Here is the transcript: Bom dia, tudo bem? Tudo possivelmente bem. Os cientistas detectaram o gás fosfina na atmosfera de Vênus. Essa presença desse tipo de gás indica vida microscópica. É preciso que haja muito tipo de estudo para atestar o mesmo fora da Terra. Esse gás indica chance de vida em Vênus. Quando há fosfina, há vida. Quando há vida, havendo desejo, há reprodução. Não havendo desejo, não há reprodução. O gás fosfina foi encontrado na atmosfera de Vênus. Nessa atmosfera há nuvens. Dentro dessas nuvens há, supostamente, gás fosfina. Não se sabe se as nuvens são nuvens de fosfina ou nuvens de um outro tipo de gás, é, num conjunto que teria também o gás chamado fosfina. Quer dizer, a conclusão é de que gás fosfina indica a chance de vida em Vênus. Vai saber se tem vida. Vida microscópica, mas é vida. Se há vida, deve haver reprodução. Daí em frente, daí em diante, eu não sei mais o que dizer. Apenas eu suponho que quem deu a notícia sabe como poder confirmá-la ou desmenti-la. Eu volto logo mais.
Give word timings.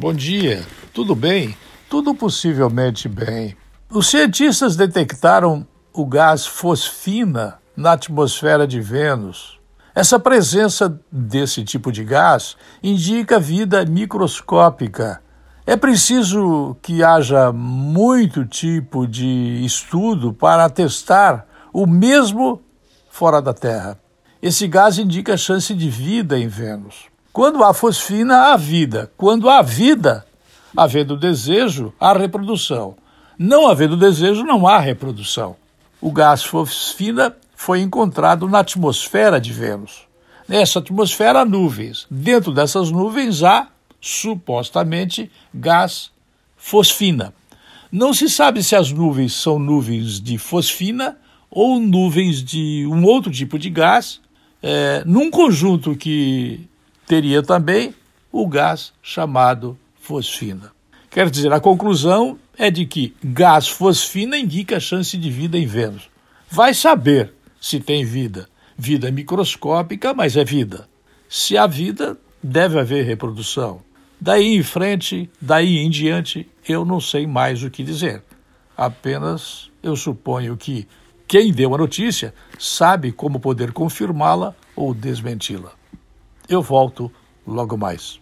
Bom 0.00 0.14
dia, 0.14 0.64
tudo 0.94 1.12
bem? 1.12 1.56
Tudo 1.90 2.14
possivelmente 2.14 3.08
bem. 3.08 3.56
Os 3.90 4.08
cientistas 4.08 4.76
detectaram 4.76 5.66
o 5.92 6.06
gás 6.06 6.46
fosfina 6.46 7.58
na 7.76 7.94
atmosfera 7.94 8.64
de 8.64 8.80
Vênus. 8.80 9.58
Essa 9.92 10.20
presença 10.20 11.00
desse 11.10 11.64
tipo 11.64 11.90
de 11.90 12.04
gás 12.04 12.56
indica 12.80 13.40
vida 13.40 13.84
microscópica. 13.84 15.20
É 15.66 15.76
preciso 15.76 16.76
que 16.80 17.02
haja 17.02 17.52
muito 17.52 18.46
tipo 18.46 19.04
de 19.04 19.64
estudo 19.64 20.32
para 20.32 20.64
atestar 20.64 21.44
o 21.72 21.88
mesmo 21.88 22.62
fora 23.10 23.42
da 23.42 23.52
Terra. 23.52 23.98
Esse 24.40 24.68
gás 24.68 24.96
indica 24.96 25.36
chance 25.36 25.74
de 25.74 25.90
vida 25.90 26.38
em 26.38 26.46
Vênus. 26.46 27.08
Quando 27.38 27.62
há 27.62 27.72
fosfina, 27.72 28.46
há 28.46 28.56
vida. 28.56 29.12
Quando 29.16 29.48
há 29.48 29.62
vida, 29.62 30.26
havendo 30.76 31.16
desejo, 31.16 31.94
há 32.00 32.12
reprodução. 32.12 32.96
Não 33.38 33.68
havendo 33.68 33.96
desejo, 33.96 34.42
não 34.42 34.66
há 34.66 34.80
reprodução. 34.80 35.54
O 36.00 36.10
gás 36.10 36.42
fosfina 36.42 37.36
foi 37.54 37.80
encontrado 37.80 38.48
na 38.48 38.58
atmosfera 38.58 39.40
de 39.40 39.52
Vênus. 39.52 40.00
Nessa 40.48 40.80
atmosfera 40.80 41.42
há 41.42 41.44
nuvens. 41.44 42.08
Dentro 42.10 42.52
dessas 42.52 42.90
nuvens 42.90 43.44
há, 43.44 43.68
supostamente, 44.00 45.30
gás 45.54 46.10
fosfina. 46.56 47.32
Não 47.92 48.12
se 48.12 48.28
sabe 48.28 48.64
se 48.64 48.74
as 48.74 48.90
nuvens 48.90 49.32
são 49.32 49.60
nuvens 49.60 50.20
de 50.20 50.38
fosfina 50.38 51.16
ou 51.48 51.78
nuvens 51.78 52.42
de 52.42 52.84
um 52.90 53.04
outro 53.04 53.30
tipo 53.30 53.56
de 53.60 53.70
gás, 53.70 54.20
é, 54.60 55.04
num 55.06 55.30
conjunto 55.30 55.94
que 55.94 56.68
teria 57.08 57.42
também 57.42 57.94
o 58.30 58.46
gás 58.46 58.92
chamado 59.02 59.78
fosfina. 59.98 60.70
Quer 61.10 61.30
dizer, 61.30 61.50
a 61.50 61.58
conclusão 61.58 62.38
é 62.56 62.70
de 62.70 62.84
que 62.84 63.14
gás 63.24 63.66
fosfina 63.66 64.36
indica 64.36 64.76
a 64.76 64.80
chance 64.80 65.16
de 65.16 65.30
vida 65.30 65.56
em 65.56 65.66
Vênus. 65.66 66.10
Vai 66.50 66.74
saber 66.74 67.32
se 67.58 67.80
tem 67.80 68.04
vida. 68.04 68.46
Vida 68.76 69.10
microscópica, 69.10 70.12
mas 70.12 70.36
é 70.36 70.44
vida. 70.44 70.86
Se 71.28 71.56
há 71.56 71.66
vida, 71.66 72.16
deve 72.42 72.78
haver 72.78 73.04
reprodução. 73.04 73.80
Daí 74.20 74.54
em 74.54 74.62
frente, 74.62 75.30
daí 75.40 75.78
em 75.78 75.88
diante, 75.88 76.48
eu 76.68 76.84
não 76.84 77.00
sei 77.00 77.26
mais 77.26 77.62
o 77.62 77.70
que 77.70 77.82
dizer. 77.82 78.22
Apenas 78.76 79.70
eu 79.82 79.96
suponho 79.96 80.56
que 80.56 80.86
quem 81.26 81.52
deu 81.52 81.74
a 81.74 81.78
notícia 81.78 82.34
sabe 82.58 83.12
como 83.12 83.40
poder 83.40 83.72
confirmá-la 83.72 84.54
ou 84.76 84.94
desmenti-la. 84.94 85.72
Eu 86.48 86.62
volto 86.62 87.12
logo 87.46 87.76
mais. 87.76 88.18